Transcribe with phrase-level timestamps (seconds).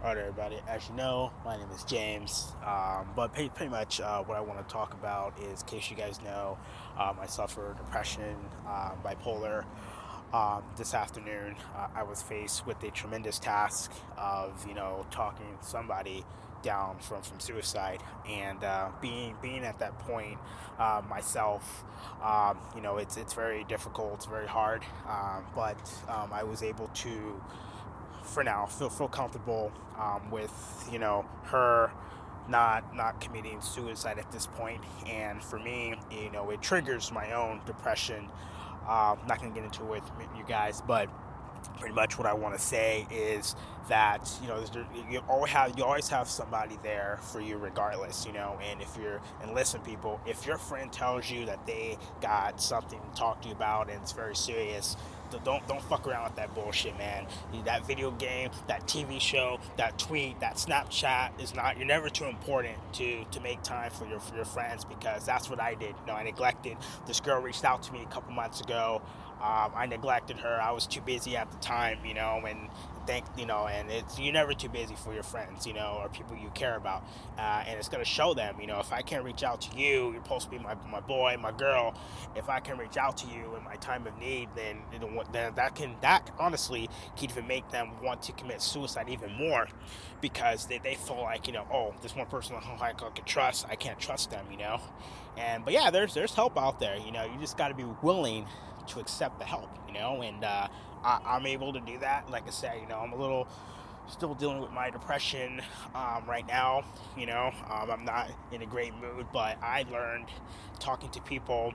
[0.00, 0.60] All right, everybody.
[0.68, 2.52] As you know, my name is James.
[2.64, 5.90] Um, but pretty, pretty much uh, what I want to talk about is, in case
[5.90, 6.56] you guys know,
[6.96, 9.64] um, I suffer depression, uh, bipolar.
[10.32, 15.58] Um, this afternoon, uh, I was faced with a tremendous task of, you know, talking
[15.62, 16.24] somebody
[16.62, 20.38] down from, from suicide, and uh, being being at that point
[20.78, 21.82] uh, myself,
[22.22, 25.76] um, you know, it's it's very difficult, it's very hard, um, but
[26.08, 27.40] um, I was able to
[28.28, 31.90] for now feel feel comfortable um, with you know her
[32.48, 34.82] not not committing suicide at this point.
[35.06, 38.28] And for me you know it triggers my own depression.
[38.88, 41.08] Um, not gonna get into it with you guys but
[41.78, 43.54] pretty much what I want to say is
[43.88, 44.62] that you know
[45.10, 48.96] you always have you always have somebody there for you regardless you know and if
[49.00, 53.40] you're and listen people if your friend tells you that they got something to talk
[53.40, 54.96] to you about and it's very serious
[55.44, 57.26] don't don't fuck around with that bullshit, man.
[57.64, 61.76] That video game, that TV show, that tweet, that Snapchat is not.
[61.76, 65.50] You're never too important to to make time for your for your friends because that's
[65.50, 65.94] what I did.
[66.00, 66.76] You know, I neglected.
[67.06, 69.02] This girl reached out to me a couple months ago.
[69.40, 70.60] Um, I neglected her.
[70.60, 72.68] I was too busy at the time, you know, and
[73.06, 76.08] think, you know, and it's you're never too busy for your friends, you know, or
[76.10, 77.04] people you care about,
[77.38, 80.12] uh, and it's gonna show them, you know, if I can't reach out to you,
[80.12, 81.94] you're supposed to be my, my boy, my girl.
[82.36, 84.82] If I can reach out to you in my time of need, then
[85.32, 89.68] then that can that honestly can even make them want to commit suicide even more,
[90.20, 93.76] because they, they feel like you know, oh, this one person I can trust, I
[93.76, 94.80] can't trust them, you know,
[95.38, 97.86] and but yeah, there's there's help out there, you know, you just got to be
[98.02, 98.44] willing
[98.88, 100.68] to accept the help, you know, and uh,
[101.04, 102.30] I, am able to do that.
[102.30, 103.48] Like I said, you know, I'm a little
[104.08, 105.60] still dealing with my depression
[105.94, 106.82] um, right now.
[107.16, 110.26] You know, um, I'm not in a great mood, but I learned
[110.78, 111.74] talking to people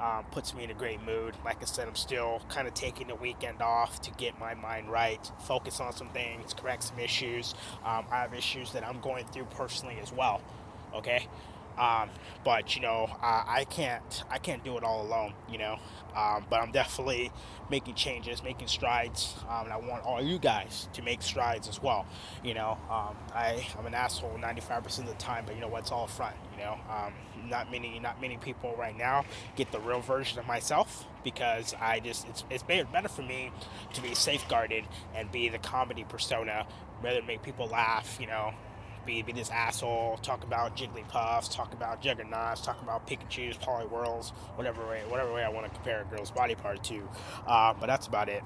[0.00, 1.34] um, puts me in a great mood.
[1.44, 4.90] Like I said, I'm still kind of taking the weekend off to get my mind
[4.90, 7.54] right, focus on some things, correct some issues.
[7.84, 10.40] Um, I have issues that I'm going through personally as well.
[10.94, 11.26] Okay,
[11.78, 12.10] um,
[12.44, 15.34] but you know, I, I, can't I can't do it all alone.
[15.50, 15.78] You know,
[16.16, 17.30] um, but I'm definitely
[17.70, 21.82] making changes, making strides, um, and I want all you guys to make strides as
[21.82, 22.06] well.
[22.44, 25.80] You know, um, I I'm an asshole 95% of the time, but you know what?
[25.80, 26.36] It's all front.
[26.52, 27.14] You know, um,
[27.48, 29.24] not many not many people right now
[29.56, 33.50] get the real version of myself because I just it's it's better for me
[33.94, 34.84] to be safeguarded
[35.14, 36.66] and be the comedy persona
[37.02, 38.18] rather make people laugh.
[38.20, 38.54] You know
[39.04, 44.86] be, be this asshole, talk about Jigglypuffs, talk about Juggernauts, talk about Pikachu's, Poliwhirls, whatever
[44.86, 47.02] way, whatever way I want to compare a girl's body part to.
[47.46, 48.42] Uh, but that's about it.